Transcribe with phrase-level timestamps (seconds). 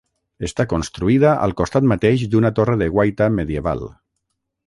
[0.47, 3.85] Està construïda al costat mateix d'una torre de guaita medieval.